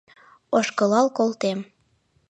[0.57, 1.59] Ошкылал колтем.